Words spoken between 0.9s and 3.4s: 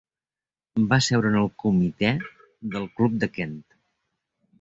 Va seure en el comitè del club de